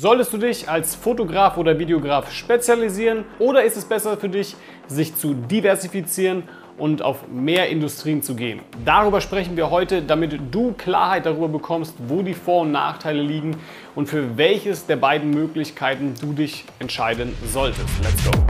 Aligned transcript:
Solltest 0.00 0.32
du 0.32 0.38
dich 0.38 0.66
als 0.66 0.94
Fotograf 0.94 1.58
oder 1.58 1.78
Videograf 1.78 2.32
spezialisieren 2.32 3.26
oder 3.38 3.64
ist 3.64 3.76
es 3.76 3.84
besser 3.84 4.16
für 4.16 4.30
dich, 4.30 4.56
sich 4.88 5.14
zu 5.14 5.34
diversifizieren 5.34 6.44
und 6.78 7.02
auf 7.02 7.28
mehr 7.28 7.68
Industrien 7.68 8.22
zu 8.22 8.34
gehen? 8.34 8.62
Darüber 8.86 9.20
sprechen 9.20 9.58
wir 9.58 9.70
heute, 9.70 10.00
damit 10.00 10.40
du 10.50 10.72
Klarheit 10.72 11.26
darüber 11.26 11.48
bekommst, 11.48 11.96
wo 12.08 12.22
die 12.22 12.32
Vor- 12.32 12.62
und 12.62 12.72
Nachteile 12.72 13.20
liegen 13.20 13.58
und 13.94 14.08
für 14.08 14.38
welches 14.38 14.86
der 14.86 14.96
beiden 14.96 15.32
Möglichkeiten 15.32 16.14
du 16.18 16.32
dich 16.32 16.64
entscheiden 16.78 17.36
solltest. 17.44 17.84
Let's 18.02 18.24
go! 18.24 18.40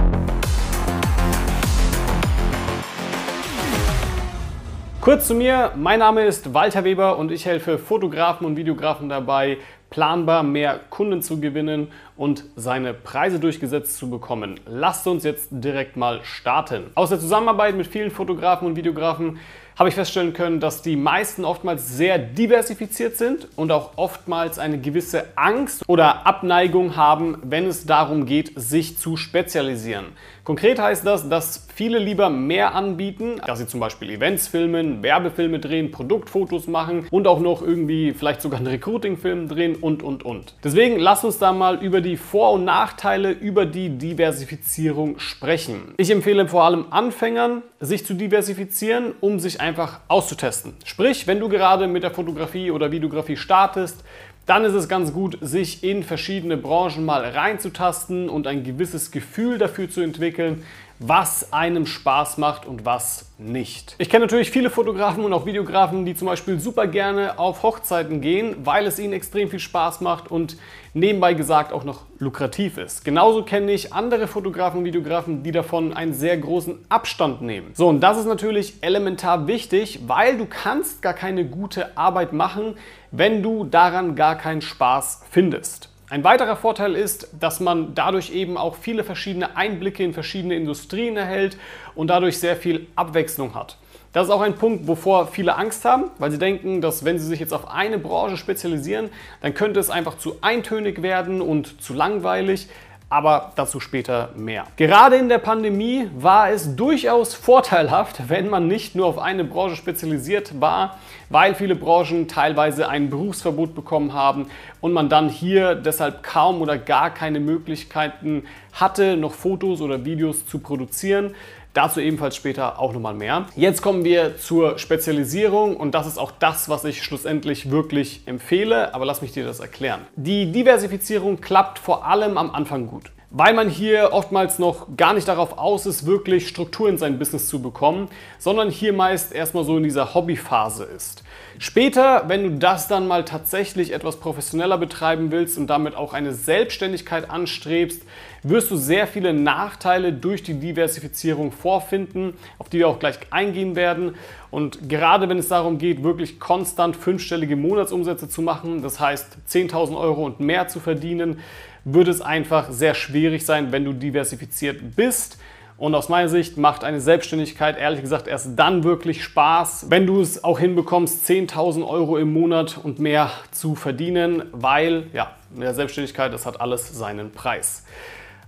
Kurz 5.01 5.29
zu 5.29 5.35
mir, 5.35 5.73
mein 5.77 6.01
Name 6.01 6.27
ist 6.27 6.53
Walter 6.53 6.85
Weber 6.85 7.17
und 7.17 7.33
ich 7.33 7.47
helfe 7.47 7.79
Fotografen 7.79 8.47
und 8.47 8.59
Videografen 8.59 9.09
dabei, 9.09 9.57
planbar 9.89 10.43
mehr 10.43 10.79
Kunden 10.91 11.23
zu 11.23 11.41
gewinnen 11.41 11.89
und 12.19 12.45
seine 12.55 12.93
Preise 12.93 13.41
durchgesetzt 13.41 13.97
zu 13.97 14.11
bekommen. 14.11 14.61
Lasst 14.67 15.07
uns 15.07 15.25
jetzt 15.25 15.49
direkt 15.53 15.97
mal 15.97 16.21
starten. 16.23 16.91
Aus 16.95 17.09
der 17.09 17.19
Zusammenarbeit 17.19 17.77
mit 17.77 17.87
vielen 17.87 18.11
Fotografen 18.11 18.69
und 18.69 18.77
Videografen 18.77 19.39
habe 19.81 19.89
ich 19.89 19.95
feststellen 19.95 20.35
können, 20.35 20.61
dass 20.61 20.83
die 20.83 20.95
meisten 20.95 21.43
oftmals 21.43 21.97
sehr 21.97 22.19
diversifiziert 22.19 23.17
sind 23.17 23.49
und 23.57 23.73
auch 23.73 23.93
oftmals 23.97 24.59
eine 24.59 24.79
gewisse 24.79 25.25
Angst 25.37 25.89
oder 25.89 26.27
Abneigung 26.27 26.97
haben, 26.97 27.39
wenn 27.43 27.67
es 27.67 27.87
darum 27.87 28.27
geht, 28.27 28.53
sich 28.57 28.99
zu 28.99 29.17
spezialisieren. 29.17 30.09
Konkret 30.45 30.79
heißt 30.79 31.07
das, 31.07 31.29
dass 31.29 31.67
viele 31.75 31.99
lieber 31.99 32.29
mehr 32.29 32.75
anbieten, 32.75 33.41
dass 33.47 33.61
sie 33.61 33.67
zum 33.67 33.81
Beispiel 33.81 34.11
Events 34.11 34.49
filmen, 34.49 35.03
Werbefilme 35.03 35.61
drehen, 35.61 35.93
Produktfotos 35.93 36.67
machen 36.67 37.07
und 37.11 37.27
auch 37.27 37.41
noch 37.41 37.63
irgendwie 37.63 38.13
vielleicht 38.13 38.43
sogar 38.43 38.59
einen 38.59 38.67
Recruiting-Film 38.67 39.49
drehen 39.49 39.77
und, 39.77 40.03
und, 40.03 40.25
und. 40.25 40.57
Deswegen 40.65 40.99
lass 40.99 41.25
uns 41.25 41.39
da 41.39 41.53
mal 41.53 41.83
über 41.83 42.01
die 42.01 42.17
Vor- 42.17 42.53
und 42.53 42.65
Nachteile 42.65 43.31
über 43.31 43.65
die 43.65 43.91
Diversifizierung 43.97 45.19
sprechen. 45.21 45.95
Ich 45.97 46.11
empfehle 46.11 46.49
vor 46.49 46.65
allem 46.65 46.87
Anfängern, 46.91 47.63
sich 47.79 48.05
zu 48.05 48.15
diversifizieren, 48.15 49.15
um 49.21 49.39
sich 49.39 49.61
einfach 49.71 50.01
auszutesten. 50.09 50.75
Sprich, 50.85 51.29
wenn 51.29 51.39
du 51.39 51.49
gerade 51.49 51.87
mit 51.87 52.03
der 52.03 52.11
Fotografie 52.11 52.73
oder 52.73 52.91
Videografie 52.91 53.37
startest, 53.37 54.03
dann 54.45 54.65
ist 54.65 54.75
es 54.75 54.89
ganz 54.89 55.13
gut, 55.13 55.39
sich 55.41 55.85
in 55.85 56.03
verschiedene 56.03 56.57
Branchen 56.57 57.05
mal 57.05 57.25
reinzutasten 57.25 58.29
und 58.29 58.49
ein 58.49 58.65
gewisses 58.65 59.13
Gefühl 59.13 59.59
dafür 59.59 59.89
zu 59.89 60.01
entwickeln, 60.01 60.65
was 61.03 61.51
einem 61.51 61.87
Spaß 61.87 62.37
macht 62.37 62.67
und 62.67 62.85
was 62.85 63.25
nicht. 63.39 63.95
Ich 63.97 64.11
kenne 64.11 64.27
natürlich 64.27 64.51
viele 64.51 64.69
Fotografen 64.69 65.25
und 65.25 65.33
auch 65.33 65.47
Videografen, 65.47 66.05
die 66.05 66.15
zum 66.15 66.27
Beispiel 66.27 66.61
super 66.61 66.87
gerne 66.87 67.39
auf 67.39 67.63
Hochzeiten 67.63 68.21
gehen, 68.21 68.55
weil 68.65 68.87
es 68.87 68.99
ihnen 68.99 69.15
extrem 69.15 69.49
viel 69.49 69.61
Spaß 69.61 70.03
macht 70.03 70.31
und 70.31 70.59
nebenbei 70.93 71.33
gesagt 71.33 71.73
auch 71.73 71.85
noch 71.85 72.03
lukrativ 72.19 72.77
ist. 72.77 73.03
Genauso 73.03 73.45
kenne 73.45 73.73
ich 73.73 73.95
andere 73.95 74.27
Fotografen 74.27 74.81
und 74.81 74.85
Videografen, 74.85 75.43
die 75.43 75.53
davon 75.53 75.95
einen 75.95 76.13
sehr 76.13 76.37
großen 76.37 76.85
Abstand 76.91 77.41
nehmen. 77.41 77.71
So, 77.73 77.89
und 77.89 78.01
das 78.01 78.19
ist 78.19 78.27
natürlich 78.27 78.75
elementar 78.83 79.47
wichtig, 79.47 80.01
weil 80.07 80.37
du 80.37 80.45
kannst 80.45 81.01
gar 81.01 81.15
keine 81.15 81.47
gute 81.47 81.97
Arbeit 81.97 82.35
machen, 82.35 82.77
wenn 83.11 83.43
du 83.43 83.65
daran 83.65 84.17
gar 84.17 84.37
keinen 84.37 84.61
Spaß 84.61 85.23
findest. 85.31 85.90
Ein 86.11 86.25
weiterer 86.25 86.57
Vorteil 86.57 86.97
ist, 86.97 87.29
dass 87.39 87.61
man 87.61 87.95
dadurch 87.95 88.33
eben 88.33 88.57
auch 88.57 88.75
viele 88.75 89.05
verschiedene 89.05 89.57
Einblicke 89.57 90.03
in 90.03 90.13
verschiedene 90.13 90.57
Industrien 90.57 91.17
erhält 91.17 91.57
und 91.95 92.09
dadurch 92.09 92.41
sehr 92.41 92.57
viel 92.57 92.89
Abwechslung 92.97 93.55
hat. 93.55 93.77
Das 94.13 94.27
ist 94.27 94.33
auch 94.33 94.41
ein 94.41 94.57
Punkt, 94.57 94.89
wovor 94.89 95.29
viele 95.29 95.55
Angst 95.55 95.85
haben, 95.85 96.11
weil 96.19 96.33
sie 96.33 96.39
denken, 96.39 96.81
dass 96.81 97.05
wenn 97.05 97.21
sie 97.21 97.27
sich 97.27 97.39
jetzt 97.39 97.55
auf 97.55 97.71
eine 97.71 97.97
Branche 97.97 98.37
spezialisieren, 98.37 99.09
dann 99.41 99.55
könnte 99.55 99.79
es 99.79 99.89
einfach 99.89 100.19
zu 100.19 100.39
eintönig 100.41 101.01
werden 101.01 101.41
und 101.41 101.81
zu 101.81 101.95
langweilig 101.95 102.67
aber 103.11 103.51
dazu 103.57 103.81
später 103.81 104.31
mehr. 104.37 104.65
Gerade 104.77 105.17
in 105.17 105.29
der 105.29 105.39
Pandemie 105.39 106.09
war 106.17 106.51
es 106.51 106.77
durchaus 106.77 107.35
vorteilhaft, 107.35 108.29
wenn 108.29 108.49
man 108.49 108.69
nicht 108.69 108.95
nur 108.95 109.07
auf 109.07 109.19
eine 109.19 109.43
Branche 109.43 109.75
spezialisiert 109.75 110.61
war, 110.61 110.97
weil 111.29 111.57
viele 111.57 111.75
Branchen 111.75 112.29
teilweise 112.29 112.89
ein 112.89 113.11
Berufsverbot 113.11 113.75
bekommen 113.75 114.13
haben 114.13 114.47
und 114.81 114.93
man 114.93 115.09
dann 115.09 115.29
hier 115.29 115.75
deshalb 115.75 116.23
kaum 116.23 116.63
oder 116.63 116.79
gar 116.79 117.11
keine 117.11 117.41
Möglichkeiten 117.41 118.45
hatte, 118.73 119.17
noch 119.17 119.35
Fotos 119.35 119.81
oder 119.81 120.05
Videos 120.05 120.47
zu 120.47 120.61
produzieren. 120.61 121.35
Dazu 121.73 122.01
ebenfalls 122.01 122.35
später 122.35 122.81
auch 122.81 122.93
nochmal 122.93 123.15
mehr. 123.15 123.47
Jetzt 123.55 123.81
kommen 123.81 124.05
wir 124.05 124.39
zur 124.39 124.79
Spezialisierung 124.79 125.77
und 125.77 125.95
das 125.95 126.07
ist 126.07 126.19
auch 126.19 126.33
das, 126.33 126.69
was 126.69 126.85
ich 126.85 127.03
schlussendlich 127.03 127.71
wirklich 127.71 128.23
empfehle, 128.27 128.93
aber 128.93 129.05
lass 129.05 129.23
mich 129.23 129.33
dir 129.33 129.45
das 129.45 129.61
erklären. 129.61 130.01
Die 130.17 130.51
Diversifizierung 130.51 131.41
klappt 131.41 131.79
vor 131.79 132.07
allem 132.07 132.39
am 132.39 132.51
Anfang 132.51 132.89
gut 132.89 133.13
weil 133.31 133.55
man 133.55 133.69
hier 133.69 134.11
oftmals 134.13 134.59
noch 134.59 134.97
gar 134.97 135.15
nicht 135.15 135.29
darauf 135.29 135.57
aus 135.57 135.87
ist, 135.87 136.05
wirklich 136.05 136.49
Struktur 136.49 136.89
in 136.89 136.99
sein 136.99 137.19
Business 137.19 137.47
zu 137.49 137.63
bekommen, 137.63 138.09
sondern 138.39 138.71
hier 138.71 138.93
meist 138.93 139.33
erstmal 139.33 139.65
so 139.65 139.77
in 139.77 139.85
dieser 139.85 140.15
Hobbyphase 140.15 140.85
ist. 140.85 141.23
Später, 141.59 142.25
wenn 142.27 142.43
du 142.43 142.51
das 142.59 142.89
dann 142.89 143.07
mal 143.07 143.25
tatsächlich 143.25 143.93
etwas 143.93 144.17
professioneller 144.17 144.79
betreiben 144.79 145.31
willst 145.31 145.59
und 145.59 145.69
damit 145.69 145.95
auch 145.95 146.13
eine 146.13 146.33
Selbstständigkeit 146.33 147.31
anstrebst, 147.31 148.03
wirst 148.43 148.71
du 148.71 148.77
sehr 148.77 149.07
viele 149.07 149.35
Nachteile 149.35 150.13
durch 150.13 150.43
die 150.43 150.55
Diversifizierung 150.55 151.53
vorfinden, 151.53 152.35
auf 152.59 152.69
die 152.71 152.79
wir 152.79 152.89
auch 152.89 152.99
gleich 152.99 153.19
eingehen 153.31 153.77
werden. 153.77 154.15
Und 154.51 154.89
gerade 154.89 155.29
wenn 155.29 155.39
es 155.39 155.49
darum 155.49 155.79
geht, 155.79 156.03
wirklich 156.03 156.41
konstant 156.41 156.97
fünfstellige 156.97 157.57
Monatsumsätze 157.57 158.29
zu 158.29 158.43
machen, 158.43 158.83
das 158.83 158.99
heißt 158.99 159.37
10.000 159.49 159.99
Euro 159.99 160.25
und 160.25 160.41
mehr 160.41 160.67
zu 160.69 160.81
verdienen, 160.81 161.41
wird 161.85 162.09
es 162.09 162.21
einfach 162.21 162.71
sehr 162.71 162.95
schwierig 162.95 163.45
sein, 163.45 163.73
wenn 163.73 163.85
du 163.85 163.93
diversifiziert 163.93 164.97
bist. 164.97 165.39
Und 165.77 165.95
aus 165.95 166.11
meiner 166.11 166.29
Sicht 166.29 166.59
macht 166.59 166.85
eine 166.85 167.01
Selbstständigkeit 167.01 167.79
ehrlich 167.79 168.03
gesagt 168.03 168.29
erst 168.29 168.51
dann 168.59 168.85
wirklich 168.85 169.25
Spaß, 169.25 169.87
wenn 169.89 170.07
du 170.07 170.21
es 170.21 170.45
auch 170.45 170.59
hinbekommst, 170.59 171.27
10.000 171.27 171.89
Euro 171.89 172.19
im 172.19 172.35
Monat 172.35 172.79
und 172.83 172.99
mehr 172.99 173.31
zu 173.51 173.75
verdienen, 173.75 174.43
weil 174.53 175.05
ja, 175.15 175.35
in 175.55 175.63
der 175.63 175.73
Selbstständigkeit, 175.73 176.35
das 176.35 176.45
hat 176.45 176.61
alles 176.61 176.93
seinen 176.93 177.33
Preis. 177.33 177.85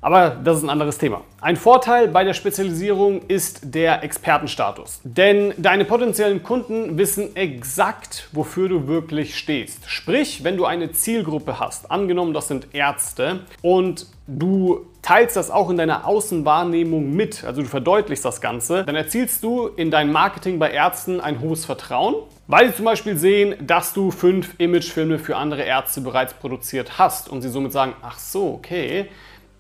Aber 0.05 0.31
das 0.31 0.59
ist 0.59 0.65
ein 0.65 0.71
anderes 0.71 0.99
Thema. 0.99 1.21
Ein 1.41 1.57
Vorteil 1.57 2.09
bei 2.09 2.25
der 2.25 2.35
Spezialisierung 2.35 3.23
ist 3.29 3.61
der 3.63 4.03
Expertenstatus. 4.03 5.01
Denn 5.05 5.55
deine 5.57 5.85
potenziellen 5.85 6.43
Kunden 6.43 6.99
wissen 6.99 7.37
exakt, 7.37 8.29
wofür 8.33 8.69
du 8.69 8.89
wirklich 8.89 9.39
stehst. 9.39 9.89
Sprich, 9.89 10.43
wenn 10.43 10.57
du 10.57 10.65
eine 10.65 10.91
Zielgruppe 10.91 11.61
hast, 11.61 11.93
angenommen 11.93 12.35
das 12.35 12.49
sind 12.49 12.75
Ärzte, 12.75 13.41
und 13.63 14.07
du 14.27 14.87
teilst 15.03 15.37
das 15.37 15.53
auch 15.53 15.71
in 15.71 15.77
deiner 15.77 16.05
Außenwahrnehmung 16.07 17.15
mit, 17.15 17.45
also 17.45 17.63
du 17.63 17.69
verdeutlichst 17.69 18.25
das 18.25 18.41
Ganze, 18.41 18.85
dann 18.85 18.97
erzielst 18.97 19.45
du 19.45 19.69
in 19.69 19.93
deinem 19.93 20.11
Marketing 20.11 20.59
bei 20.59 20.73
Ärzten 20.73 21.21
ein 21.21 21.41
hohes 21.41 21.65
Vertrauen, 21.65 22.17
weil 22.49 22.69
sie 22.69 22.77
zum 22.77 22.85
Beispiel 22.87 23.17
sehen, 23.17 23.55
dass 23.61 23.93
du 23.93 24.11
fünf 24.11 24.55
Imagefilme 24.59 25.21
für 25.21 25.37
andere 25.37 25.63
Ärzte 25.63 26.01
bereits 26.01 26.35
produziert 26.35 26.99
hast 26.99 27.29
und 27.29 27.43
sie 27.43 27.49
somit 27.49 27.73
sagen, 27.73 27.95
ach 28.03 28.19
so, 28.19 28.55
okay, 28.55 29.09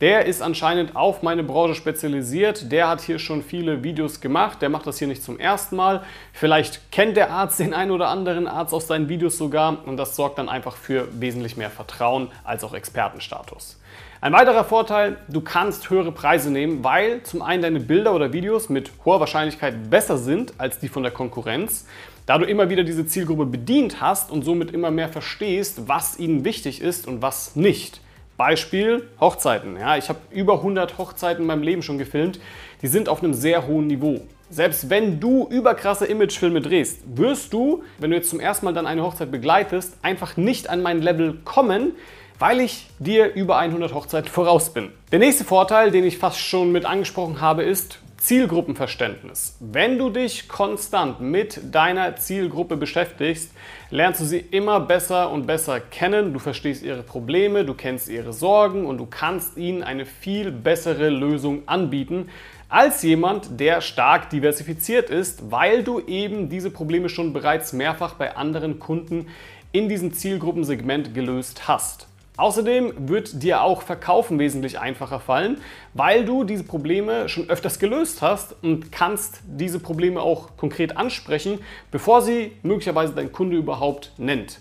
der 0.02 0.26
ist 0.26 0.42
anscheinend 0.42 0.96
auf 0.96 1.22
meine 1.22 1.44
Branche 1.44 1.76
spezialisiert. 1.76 2.72
Der 2.72 2.88
hat 2.88 3.00
hier 3.00 3.20
schon 3.20 3.40
viele 3.40 3.84
Videos 3.84 4.20
gemacht. 4.20 4.60
Der 4.60 4.68
macht 4.68 4.84
das 4.88 4.98
hier 4.98 5.06
nicht 5.06 5.22
zum 5.22 5.38
ersten 5.38 5.76
Mal. 5.76 6.02
Vielleicht 6.32 6.90
kennt 6.90 7.16
der 7.16 7.30
Arzt 7.30 7.60
den 7.60 7.72
einen 7.72 7.92
oder 7.92 8.08
anderen 8.08 8.48
Arzt 8.48 8.74
aus 8.74 8.88
seinen 8.88 9.08
Videos 9.08 9.38
sogar. 9.38 9.78
Und 9.86 9.96
das 9.98 10.16
sorgt 10.16 10.38
dann 10.38 10.48
einfach 10.48 10.74
für 10.74 11.06
wesentlich 11.20 11.56
mehr 11.56 11.70
Vertrauen 11.70 12.32
als 12.42 12.64
auch 12.64 12.74
Expertenstatus. 12.74 13.80
Ein 14.20 14.32
weiterer 14.32 14.64
Vorteil, 14.64 15.18
du 15.28 15.40
kannst 15.40 15.88
höhere 15.88 16.10
Preise 16.10 16.50
nehmen, 16.50 16.82
weil 16.82 17.22
zum 17.22 17.40
einen 17.40 17.62
deine 17.62 17.78
Bilder 17.78 18.12
oder 18.12 18.32
Videos 18.32 18.68
mit 18.68 18.90
hoher 19.04 19.20
Wahrscheinlichkeit 19.20 19.88
besser 19.88 20.18
sind 20.18 20.54
als 20.58 20.80
die 20.80 20.88
von 20.88 21.04
der 21.04 21.12
Konkurrenz. 21.12 21.86
Da 22.26 22.38
du 22.38 22.44
immer 22.44 22.68
wieder 22.70 22.82
diese 22.82 23.06
Zielgruppe 23.06 23.46
bedient 23.46 24.00
hast 24.00 24.32
und 24.32 24.44
somit 24.44 24.72
immer 24.72 24.90
mehr 24.90 25.08
verstehst, 25.08 25.86
was 25.86 26.18
ihnen 26.18 26.44
wichtig 26.44 26.80
ist 26.80 27.06
und 27.06 27.22
was 27.22 27.54
nicht. 27.54 28.00
Beispiel 28.36 29.08
Hochzeiten. 29.20 29.76
Ja, 29.76 29.96
ich 29.96 30.08
habe 30.08 30.18
über 30.30 30.54
100 30.54 30.98
Hochzeiten 30.98 31.42
in 31.42 31.46
meinem 31.46 31.62
Leben 31.62 31.82
schon 31.82 31.98
gefilmt. 31.98 32.40
Die 32.82 32.88
sind 32.88 33.08
auf 33.08 33.22
einem 33.22 33.34
sehr 33.34 33.66
hohen 33.66 33.86
Niveau. 33.86 34.20
Selbst 34.50 34.90
wenn 34.90 35.18
du 35.18 35.48
überkrasse 35.48 36.04
Imagefilme 36.06 36.60
drehst, 36.60 37.00
wirst 37.16 37.52
du, 37.52 37.84
wenn 37.98 38.10
du 38.10 38.16
jetzt 38.16 38.28
zum 38.30 38.40
ersten 38.40 38.66
Mal 38.66 38.74
dann 38.74 38.86
eine 38.86 39.02
Hochzeit 39.02 39.30
begleitest, 39.30 39.96
einfach 40.02 40.36
nicht 40.36 40.68
an 40.68 40.82
mein 40.82 41.00
Level 41.00 41.38
kommen, 41.44 41.92
weil 42.38 42.60
ich 42.60 42.88
dir 42.98 43.32
über 43.34 43.56
100 43.58 43.94
Hochzeiten 43.94 44.28
voraus 44.28 44.74
bin. 44.74 44.90
Der 45.10 45.20
nächste 45.20 45.44
Vorteil, 45.44 45.90
den 45.90 46.04
ich 46.04 46.18
fast 46.18 46.38
schon 46.38 46.72
mit 46.72 46.84
angesprochen 46.84 47.40
habe, 47.40 47.62
ist, 47.62 47.98
Zielgruppenverständnis. 48.22 49.56
Wenn 49.58 49.98
du 49.98 50.08
dich 50.08 50.46
konstant 50.46 51.20
mit 51.20 51.60
deiner 51.74 52.14
Zielgruppe 52.14 52.76
beschäftigst, 52.76 53.50
lernst 53.90 54.20
du 54.20 54.24
sie 54.24 54.38
immer 54.38 54.78
besser 54.78 55.28
und 55.32 55.48
besser 55.48 55.80
kennen. 55.80 56.32
Du 56.32 56.38
verstehst 56.38 56.84
ihre 56.84 57.02
Probleme, 57.02 57.64
du 57.64 57.74
kennst 57.74 58.08
ihre 58.08 58.32
Sorgen 58.32 58.86
und 58.86 58.98
du 58.98 59.06
kannst 59.06 59.56
ihnen 59.56 59.82
eine 59.82 60.06
viel 60.06 60.52
bessere 60.52 61.10
Lösung 61.10 61.66
anbieten 61.66 62.28
als 62.68 63.02
jemand, 63.02 63.58
der 63.58 63.80
stark 63.80 64.30
diversifiziert 64.30 65.10
ist, 65.10 65.50
weil 65.50 65.82
du 65.82 65.98
eben 65.98 66.48
diese 66.48 66.70
Probleme 66.70 67.08
schon 67.08 67.32
bereits 67.32 67.72
mehrfach 67.72 68.14
bei 68.14 68.36
anderen 68.36 68.78
Kunden 68.78 69.26
in 69.72 69.88
diesem 69.88 70.12
Zielgruppensegment 70.12 71.12
gelöst 71.12 71.66
hast. 71.66 72.06
Außerdem 72.38 73.08
wird 73.08 73.42
dir 73.42 73.62
auch 73.62 73.82
Verkaufen 73.82 74.38
wesentlich 74.38 74.78
einfacher 74.78 75.20
fallen, 75.20 75.58
weil 75.92 76.24
du 76.24 76.44
diese 76.44 76.64
Probleme 76.64 77.28
schon 77.28 77.50
öfters 77.50 77.78
gelöst 77.78 78.22
hast 78.22 78.56
und 78.62 78.90
kannst 78.90 79.40
diese 79.44 79.78
Probleme 79.78 80.20
auch 80.20 80.56
konkret 80.56 80.96
ansprechen, 80.96 81.58
bevor 81.90 82.22
sie 82.22 82.52
möglicherweise 82.62 83.12
dein 83.12 83.32
Kunde 83.32 83.56
überhaupt 83.56 84.12
nennt. 84.16 84.60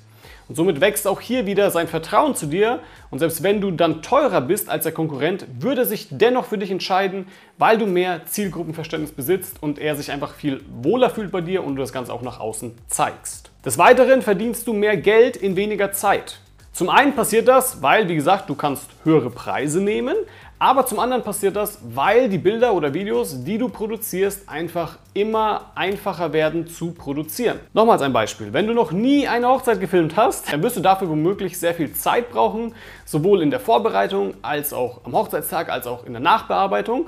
Und 0.49 0.55
somit 0.55 0.81
wächst 0.81 1.07
auch 1.07 1.21
hier 1.21 1.45
wieder 1.45 1.71
sein 1.71 1.87
Vertrauen 1.87 2.35
zu 2.35 2.45
dir. 2.45 2.81
Und 3.09 3.19
selbst 3.19 3.41
wenn 3.41 3.61
du 3.61 3.71
dann 3.71 4.01
teurer 4.01 4.41
bist 4.41 4.67
als 4.67 4.83
der 4.83 4.91
Konkurrent, 4.91 5.45
würde 5.61 5.83
er 5.83 5.87
sich 5.87 6.09
dennoch 6.11 6.43
für 6.43 6.57
dich 6.57 6.71
entscheiden, 6.71 7.27
weil 7.57 7.77
du 7.77 7.85
mehr 7.85 8.25
Zielgruppenverständnis 8.25 9.13
besitzt 9.13 9.63
und 9.63 9.79
er 9.79 9.95
sich 9.95 10.11
einfach 10.11 10.33
viel 10.33 10.61
wohler 10.69 11.09
fühlt 11.09 11.31
bei 11.31 11.39
dir 11.39 11.63
und 11.63 11.77
du 11.77 11.81
das 11.81 11.93
Ganze 11.93 12.11
auch 12.11 12.21
nach 12.21 12.41
außen 12.41 12.73
zeigst. 12.87 13.49
Des 13.63 13.77
Weiteren 13.77 14.21
verdienst 14.21 14.67
du 14.67 14.73
mehr 14.73 14.97
Geld 14.97 15.37
in 15.37 15.55
weniger 15.55 15.93
Zeit. 15.93 16.41
Zum 16.73 16.89
einen 16.89 17.13
passiert 17.15 17.49
das, 17.49 17.81
weil, 17.81 18.07
wie 18.07 18.15
gesagt, 18.15 18.49
du 18.49 18.55
kannst 18.55 18.89
höhere 19.03 19.29
Preise 19.29 19.81
nehmen, 19.81 20.15
aber 20.57 20.85
zum 20.85 20.99
anderen 20.99 21.21
passiert 21.21 21.57
das, 21.57 21.79
weil 21.83 22.29
die 22.29 22.37
Bilder 22.37 22.73
oder 22.73 22.93
Videos, 22.93 23.43
die 23.43 23.57
du 23.57 23.67
produzierst, 23.67 24.47
einfach 24.47 24.97
immer 25.13 25.71
einfacher 25.75 26.31
werden 26.31 26.67
zu 26.67 26.91
produzieren. 26.93 27.59
Nochmals 27.73 28.01
ein 28.03 28.13
Beispiel. 28.13 28.53
Wenn 28.53 28.67
du 28.67 28.73
noch 28.73 28.93
nie 28.93 29.27
eine 29.27 29.49
Hochzeit 29.49 29.81
gefilmt 29.81 30.15
hast, 30.15 30.53
dann 30.53 30.63
wirst 30.63 30.77
du 30.77 30.81
dafür 30.81 31.09
womöglich 31.09 31.59
sehr 31.59 31.73
viel 31.73 31.91
Zeit 31.91 32.31
brauchen, 32.31 32.73
sowohl 33.03 33.41
in 33.41 33.51
der 33.51 33.59
Vorbereitung 33.59 34.35
als 34.41 34.71
auch 34.71 35.01
am 35.03 35.11
Hochzeitstag, 35.11 35.69
als 35.69 35.87
auch 35.87 36.05
in 36.05 36.13
der 36.13 36.21
Nachbearbeitung. 36.21 37.07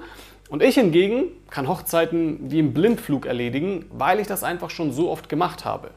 Und 0.50 0.62
ich 0.62 0.75
hingegen 0.75 1.25
kann 1.50 1.69
Hochzeiten 1.69 2.51
wie 2.51 2.60
im 2.60 2.74
Blindflug 2.74 3.25
erledigen, 3.25 3.86
weil 3.94 4.19
ich 4.19 4.27
das 4.27 4.44
einfach 4.44 4.71
schon 4.71 4.92
so 4.92 5.10
oft 5.10 5.30
gemacht 5.30 5.63
habe. 5.63 5.92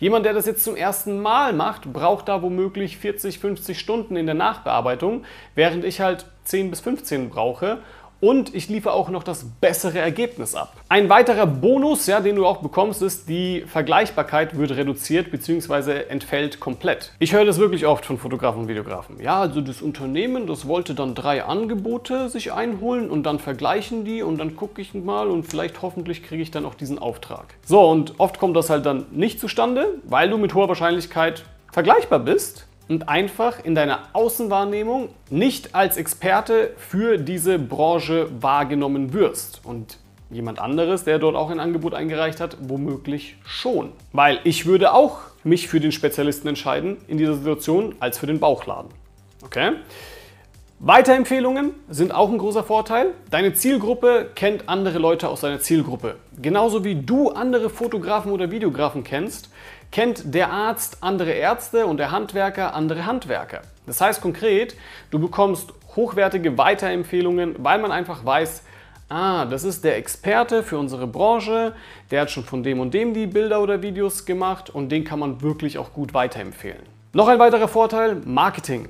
Jemand, 0.00 0.24
der 0.24 0.32
das 0.32 0.46
jetzt 0.46 0.64
zum 0.64 0.76
ersten 0.76 1.20
Mal 1.20 1.52
macht, 1.52 1.92
braucht 1.92 2.28
da 2.28 2.40
womöglich 2.40 2.96
40, 2.96 3.38
50 3.38 3.78
Stunden 3.78 4.16
in 4.16 4.24
der 4.24 4.34
Nachbearbeitung, 4.34 5.24
während 5.54 5.84
ich 5.84 6.00
halt 6.00 6.24
10 6.44 6.70
bis 6.70 6.80
15 6.80 7.28
brauche 7.28 7.78
und 8.20 8.54
ich 8.54 8.68
liefere 8.68 8.94
auch 8.94 9.08
noch 9.08 9.22
das 9.22 9.44
bessere 9.60 9.98
Ergebnis 9.98 10.54
ab. 10.54 10.74
Ein 10.88 11.08
weiterer 11.08 11.46
Bonus, 11.46 12.06
ja, 12.06 12.20
den 12.20 12.36
du 12.36 12.46
auch 12.46 12.58
bekommst, 12.58 13.02
ist, 13.02 13.28
die 13.28 13.64
Vergleichbarkeit 13.66 14.56
wird 14.56 14.72
reduziert 14.72 15.30
bzw. 15.30 16.04
entfällt 16.08 16.60
komplett. 16.60 17.12
Ich 17.18 17.32
höre 17.32 17.44
das 17.44 17.58
wirklich 17.58 17.86
oft 17.86 18.04
von 18.04 18.18
Fotografen 18.18 18.62
und 18.62 18.68
Videografen. 18.68 19.20
Ja, 19.20 19.40
also 19.40 19.60
das 19.60 19.82
Unternehmen, 19.82 20.46
das 20.46 20.68
wollte 20.68 20.94
dann 20.94 21.14
drei 21.14 21.44
Angebote 21.44 22.28
sich 22.28 22.52
einholen 22.52 23.10
und 23.10 23.24
dann 23.24 23.38
vergleichen 23.38 24.04
die 24.04 24.22
und 24.22 24.38
dann 24.38 24.56
gucke 24.56 24.80
ich 24.80 24.94
mal 24.94 25.28
und 25.28 25.44
vielleicht 25.44 25.82
hoffentlich 25.82 26.22
kriege 26.22 26.42
ich 26.42 26.50
dann 26.50 26.66
auch 26.66 26.74
diesen 26.74 26.98
Auftrag. 26.98 27.54
So, 27.64 27.80
und 27.80 28.14
oft 28.18 28.38
kommt 28.38 28.56
das 28.56 28.70
halt 28.70 28.86
dann 28.86 29.06
nicht 29.10 29.40
zustande, 29.40 29.98
weil 30.04 30.28
du 30.28 30.38
mit 30.38 30.54
hoher 30.54 30.68
Wahrscheinlichkeit 30.68 31.44
vergleichbar 31.72 32.18
bist 32.18 32.66
und 32.90 33.08
einfach 33.08 33.64
in 33.64 33.76
deiner 33.76 34.00
Außenwahrnehmung 34.14 35.10
nicht 35.30 35.76
als 35.76 35.96
Experte 35.96 36.72
für 36.76 37.18
diese 37.18 37.56
Branche 37.60 38.28
wahrgenommen 38.40 39.12
wirst. 39.12 39.60
Und 39.62 39.98
jemand 40.28 40.58
anderes, 40.58 41.04
der 41.04 41.20
dort 41.20 41.36
auch 41.36 41.50
ein 41.50 41.60
Angebot 41.60 41.94
eingereicht 41.94 42.40
hat, 42.40 42.56
womöglich 42.60 43.36
schon. 43.44 43.92
Weil 44.12 44.40
ich 44.42 44.66
würde 44.66 44.92
auch 44.92 45.20
mich 45.44 45.68
für 45.68 45.78
den 45.78 45.92
Spezialisten 45.92 46.48
entscheiden 46.48 46.96
in 47.06 47.16
dieser 47.16 47.34
Situation 47.34 47.94
als 48.00 48.18
für 48.18 48.26
den 48.26 48.40
Bauchladen. 48.40 48.90
Okay? 49.44 49.74
Weiterempfehlungen 50.80 51.74
sind 51.90 52.12
auch 52.12 52.28
ein 52.28 52.38
großer 52.38 52.64
Vorteil. 52.64 53.12
Deine 53.30 53.52
Zielgruppe 53.52 54.30
kennt 54.34 54.68
andere 54.68 54.98
Leute 54.98 55.28
aus 55.28 55.42
deiner 55.42 55.60
Zielgruppe. 55.60 56.16
Genauso 56.42 56.84
wie 56.84 56.96
du 56.96 57.28
andere 57.28 57.70
Fotografen 57.70 58.32
oder 58.32 58.50
Videografen 58.50 59.04
kennst, 59.04 59.50
kennt 59.90 60.34
der 60.34 60.50
Arzt 60.50 60.98
andere 61.00 61.32
Ärzte 61.32 61.86
und 61.86 61.96
der 61.96 62.10
Handwerker 62.10 62.74
andere 62.74 63.06
Handwerker. 63.06 63.62
Das 63.86 64.00
heißt 64.00 64.20
konkret, 64.20 64.76
du 65.10 65.18
bekommst 65.18 65.72
hochwertige 65.96 66.56
Weiterempfehlungen, 66.56 67.56
weil 67.58 67.80
man 67.80 67.90
einfach 67.90 68.24
weiß, 68.24 68.62
ah, 69.08 69.44
das 69.44 69.64
ist 69.64 69.84
der 69.84 69.96
Experte 69.96 70.62
für 70.62 70.78
unsere 70.78 71.06
Branche, 71.06 71.74
der 72.10 72.22
hat 72.22 72.30
schon 72.30 72.44
von 72.44 72.62
dem 72.62 72.80
und 72.80 72.94
dem 72.94 73.12
die 73.12 73.26
Bilder 73.26 73.60
oder 73.60 73.82
Videos 73.82 74.24
gemacht 74.24 74.70
und 74.70 74.90
den 74.90 75.04
kann 75.04 75.18
man 75.18 75.42
wirklich 75.42 75.78
auch 75.78 75.92
gut 75.92 76.14
weiterempfehlen. 76.14 76.82
Noch 77.12 77.28
ein 77.28 77.40
weiterer 77.40 77.68
Vorteil, 77.68 78.16
Marketing. 78.24 78.88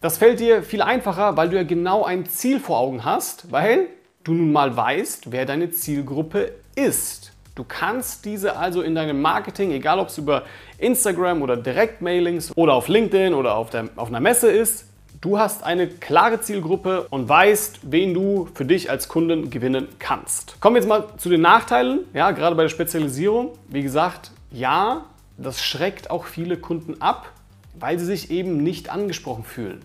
Das 0.00 0.16
fällt 0.16 0.40
dir 0.40 0.62
viel 0.62 0.80
einfacher, 0.80 1.36
weil 1.36 1.50
du 1.50 1.56
ja 1.56 1.62
genau 1.62 2.04
ein 2.04 2.24
Ziel 2.24 2.58
vor 2.58 2.78
Augen 2.78 3.04
hast, 3.04 3.52
weil 3.52 3.88
du 4.24 4.32
nun 4.32 4.50
mal 4.50 4.74
weißt, 4.74 5.30
wer 5.30 5.44
deine 5.44 5.70
Zielgruppe 5.70 6.52
ist. 6.74 7.32
Du 7.60 7.66
kannst 7.68 8.24
diese 8.24 8.56
also 8.56 8.80
in 8.80 8.94
deinem 8.94 9.20
Marketing, 9.20 9.70
egal 9.72 9.98
ob 9.98 10.08
es 10.08 10.16
über 10.16 10.44
Instagram 10.78 11.42
oder 11.42 11.58
Direktmailings 11.58 12.56
oder 12.56 12.72
auf 12.72 12.88
LinkedIn 12.88 13.34
oder 13.34 13.54
auf, 13.54 13.68
der, 13.68 13.90
auf 13.96 14.08
einer 14.08 14.18
Messe 14.18 14.50
ist, 14.50 14.86
du 15.20 15.38
hast 15.38 15.62
eine 15.62 15.86
klare 15.86 16.40
Zielgruppe 16.40 17.06
und 17.10 17.28
weißt, 17.28 17.80
wen 17.82 18.14
du 18.14 18.48
für 18.54 18.64
dich 18.64 18.88
als 18.88 19.08
Kunden 19.08 19.50
gewinnen 19.50 19.88
kannst. 19.98 20.58
Kommen 20.62 20.76
wir 20.76 20.80
jetzt 20.80 20.88
mal 20.88 21.04
zu 21.18 21.28
den 21.28 21.42
Nachteilen, 21.42 21.98
ja, 22.14 22.30
gerade 22.30 22.56
bei 22.56 22.62
der 22.62 22.70
Spezialisierung. 22.70 23.50
Wie 23.68 23.82
gesagt, 23.82 24.30
ja, 24.50 25.04
das 25.36 25.62
schreckt 25.62 26.10
auch 26.10 26.24
viele 26.24 26.56
Kunden 26.56 27.02
ab, 27.02 27.30
weil 27.78 27.98
sie 27.98 28.06
sich 28.06 28.30
eben 28.30 28.62
nicht 28.62 28.88
angesprochen 28.88 29.44
fühlen. 29.44 29.82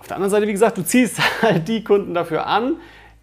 Auf 0.00 0.08
der 0.08 0.16
anderen 0.16 0.32
Seite, 0.32 0.48
wie 0.48 0.52
gesagt, 0.52 0.76
du 0.76 0.82
ziehst 0.82 1.20
halt 1.42 1.68
die 1.68 1.84
Kunden 1.84 2.14
dafür 2.14 2.48
an, 2.48 2.78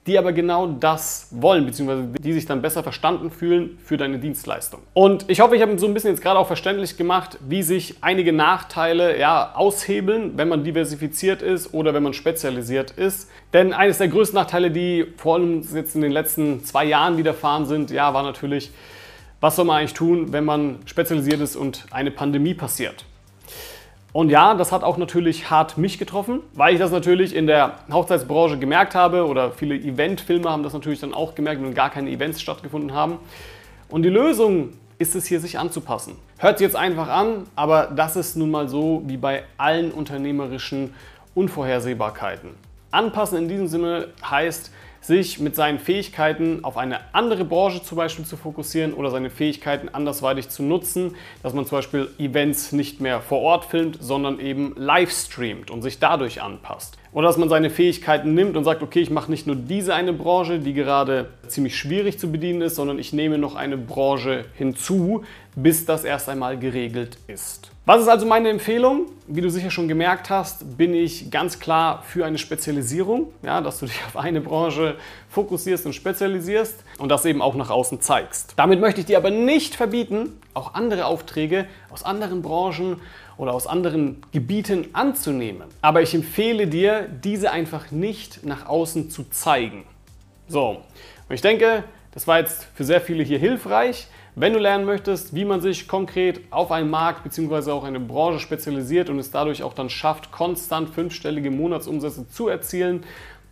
die 0.07 0.17
aber 0.17 0.33
genau 0.33 0.65
das 0.65 1.27
wollen, 1.29 1.65
beziehungsweise 1.65 2.07
die 2.19 2.33
sich 2.33 2.47
dann 2.47 2.61
besser 2.61 2.81
verstanden 2.81 3.29
fühlen 3.29 3.77
für 3.83 3.97
deine 3.97 4.17
Dienstleistung. 4.17 4.81
Und 4.93 5.25
ich 5.29 5.41
hoffe, 5.41 5.55
ich 5.55 5.61
habe 5.61 5.77
so 5.77 5.85
ein 5.85 5.93
bisschen 5.93 6.11
jetzt 6.11 6.23
gerade 6.23 6.39
auch 6.39 6.47
verständlich 6.47 6.97
gemacht, 6.97 7.37
wie 7.47 7.61
sich 7.61 7.95
einige 8.01 8.33
Nachteile 8.33 9.19
ja, 9.19 9.53
aushebeln, 9.53 10.37
wenn 10.37 10.47
man 10.47 10.63
diversifiziert 10.63 11.43
ist 11.43 11.73
oder 11.73 11.93
wenn 11.93 12.01
man 12.01 12.13
spezialisiert 12.13 12.91
ist. 12.91 13.29
Denn 13.53 13.73
eines 13.73 13.99
der 13.99 14.07
größten 14.07 14.35
Nachteile, 14.35 14.71
die 14.71 15.05
vor 15.17 15.35
allem 15.35 15.61
jetzt 15.73 15.93
in 15.93 16.01
den 16.01 16.11
letzten 16.11 16.63
zwei 16.63 16.85
Jahren 16.85 17.17
widerfahren 17.17 17.65
sind, 17.65 17.91
ja, 17.91 18.11
war 18.13 18.23
natürlich, 18.23 18.71
was 19.39 19.55
soll 19.55 19.65
man 19.65 19.77
eigentlich 19.77 19.93
tun, 19.93 20.33
wenn 20.33 20.45
man 20.45 20.79
spezialisiert 20.85 21.41
ist 21.41 21.55
und 21.55 21.85
eine 21.91 22.09
Pandemie 22.09 22.55
passiert. 22.55 23.05
Und 24.13 24.29
ja, 24.29 24.53
das 24.55 24.73
hat 24.73 24.83
auch 24.83 24.97
natürlich 24.97 25.49
hart 25.49 25.77
mich 25.77 25.97
getroffen, 25.97 26.41
weil 26.53 26.73
ich 26.73 26.79
das 26.79 26.91
natürlich 26.91 27.33
in 27.33 27.47
der 27.47 27.75
Hochzeitsbranche 27.91 28.57
gemerkt 28.57 28.93
habe 28.93 29.25
oder 29.25 29.51
viele 29.51 29.75
Eventfilme 29.75 30.49
haben 30.49 30.63
das 30.63 30.73
natürlich 30.73 30.99
dann 30.99 31.13
auch 31.13 31.33
gemerkt, 31.33 31.61
wenn 31.63 31.73
gar 31.73 31.89
keine 31.89 32.09
Events 32.09 32.41
stattgefunden 32.41 32.93
haben. 32.93 33.19
Und 33.87 34.03
die 34.03 34.09
Lösung 34.09 34.73
ist 34.99 35.15
es 35.15 35.25
hier, 35.25 35.39
sich 35.39 35.57
anzupassen. 35.57 36.15
Hört 36.37 36.57
sich 36.57 36.65
jetzt 36.65 36.75
einfach 36.75 37.07
an, 37.07 37.45
aber 37.55 37.89
das 37.95 38.17
ist 38.17 38.35
nun 38.35 38.51
mal 38.51 38.67
so 38.67 39.01
wie 39.05 39.17
bei 39.17 39.43
allen 39.57 39.91
unternehmerischen 39.91 40.93
Unvorhersehbarkeiten. 41.33 42.49
Anpassen 42.91 43.37
in 43.37 43.47
diesem 43.47 43.67
Sinne 43.67 44.09
heißt, 44.29 44.71
sich 45.01 45.39
mit 45.39 45.55
seinen 45.55 45.79
Fähigkeiten 45.79 46.63
auf 46.63 46.77
eine 46.77 46.99
andere 47.13 47.43
Branche 47.43 47.81
zum 47.81 47.97
Beispiel 47.97 48.23
zu 48.23 48.37
fokussieren 48.37 48.93
oder 48.93 49.09
seine 49.09 49.31
Fähigkeiten 49.31 49.89
andersweitig 49.89 50.49
zu 50.49 50.63
nutzen, 50.63 51.15
dass 51.41 51.53
man 51.53 51.65
zum 51.65 51.79
Beispiel 51.79 52.09
Events 52.19 52.71
nicht 52.71 53.01
mehr 53.01 53.19
vor 53.19 53.39
Ort 53.39 53.65
filmt, 53.65 53.97
sondern 53.99 54.39
eben 54.39 54.73
live 54.75 55.11
streamt 55.11 55.71
und 55.71 55.81
sich 55.81 55.99
dadurch 55.99 56.41
anpasst. 56.41 56.97
Oder 57.13 57.27
dass 57.27 57.37
man 57.37 57.49
seine 57.49 57.69
Fähigkeiten 57.69 58.33
nimmt 58.33 58.55
und 58.55 58.63
sagt, 58.63 58.81
okay, 58.81 59.01
ich 59.01 59.09
mache 59.09 59.29
nicht 59.29 59.45
nur 59.45 59.55
diese 59.55 59.93
eine 59.93 60.13
Branche, 60.13 60.59
die 60.59 60.73
gerade 60.73 61.29
ziemlich 61.47 61.77
schwierig 61.77 62.17
zu 62.17 62.31
bedienen 62.31 62.61
ist, 62.61 62.75
sondern 62.75 62.99
ich 62.99 63.11
nehme 63.11 63.37
noch 63.37 63.55
eine 63.55 63.77
Branche 63.77 64.45
hinzu, 64.55 65.23
bis 65.55 65.85
das 65.85 66.05
erst 66.05 66.29
einmal 66.29 66.57
geregelt 66.57 67.17
ist. 67.27 67.71
Was 67.85 68.01
ist 68.01 68.07
also 68.07 68.25
meine 68.25 68.49
Empfehlung? 68.49 69.07
Wie 69.27 69.41
du 69.41 69.49
sicher 69.49 69.71
schon 69.71 69.89
gemerkt 69.89 70.29
hast, 70.29 70.77
bin 70.77 70.93
ich 70.93 71.29
ganz 71.31 71.59
klar 71.59 72.03
für 72.07 72.25
eine 72.25 72.37
Spezialisierung, 72.37 73.33
ja, 73.43 73.59
dass 73.59 73.79
du 73.79 73.87
dich 73.87 73.99
auf 74.05 74.15
eine 74.15 74.39
Branche 74.39 74.95
fokussierst 75.31 75.85
und 75.85 75.93
spezialisierst 75.93 76.83
und 76.99 77.09
das 77.09 77.25
eben 77.25 77.41
auch 77.41 77.55
nach 77.55 77.69
außen 77.69 78.01
zeigst. 78.01 78.53
Damit 78.57 78.79
möchte 78.81 78.99
ich 78.99 79.07
dir 79.07 79.17
aber 79.17 79.31
nicht 79.31 79.75
verbieten, 79.75 80.39
auch 80.53 80.73
andere 80.73 81.05
Aufträge 81.05 81.65
aus 81.89 82.03
anderen 82.03 82.41
Branchen 82.41 83.01
oder 83.37 83.53
aus 83.53 83.65
anderen 83.65 84.21
Gebieten 84.33 84.89
anzunehmen. 84.93 85.63
Aber 85.81 86.01
ich 86.01 86.13
empfehle 86.13 86.67
dir, 86.67 87.07
diese 87.23 87.51
einfach 87.51 87.91
nicht 87.91 88.45
nach 88.45 88.67
außen 88.67 89.09
zu 89.09 89.23
zeigen. 89.29 89.85
So, 90.49 90.81
und 91.29 91.35
ich 91.35 91.41
denke, 91.41 91.85
das 92.13 92.27
war 92.27 92.39
jetzt 92.39 92.67
für 92.75 92.83
sehr 92.83 92.99
viele 92.99 93.23
hier 93.23 93.39
hilfreich. 93.39 94.07
Wenn 94.35 94.53
du 94.53 94.59
lernen 94.59 94.85
möchtest, 94.85 95.33
wie 95.33 95.45
man 95.45 95.61
sich 95.61 95.87
konkret 95.87 96.41
auf 96.51 96.71
einen 96.71 96.89
Markt 96.89 97.23
bzw. 97.23 97.71
auch 97.71 97.83
eine 97.85 97.99
Branche 97.99 98.39
spezialisiert 98.39 99.09
und 99.09 99.19
es 99.19 99.31
dadurch 99.31 99.63
auch 99.63 99.73
dann 99.73 99.89
schafft, 99.89 100.31
konstant 100.31 100.89
fünfstellige 100.89 101.51
Monatsumsätze 101.51 102.29
zu 102.29 102.47
erzielen, 102.49 103.03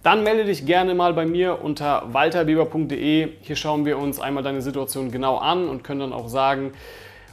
dann 0.04 0.24
melde 0.24 0.46
dich 0.46 0.66
gerne 0.66 0.96
mal 0.96 1.14
bei 1.14 1.26
mir 1.26 1.62
unter 1.62 2.14
walterweber.de. 2.14 3.30
Hier 3.42 3.56
schauen 3.56 3.86
wir 3.86 3.98
uns 3.98 4.20
einmal 4.20 4.44
deine 4.44 4.62
Situation 4.62 5.12
genau 5.12 5.38
an 5.38 5.68
und 5.68 5.84
können 5.84 6.00
dann 6.00 6.14
auch 6.14 6.30
sagen, 6.30 6.72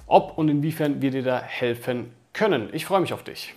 ob 0.06 0.36
und 0.36 0.48
inwiefern 0.48 1.00
wir 1.00 1.10
dir 1.10 1.22
da 1.22 1.40
helfen 1.40 2.12
können. 2.32 2.68
Ich 2.72 2.86
freue 2.86 3.00
mich 3.00 3.12
auf 3.12 3.22
dich. 3.22 3.54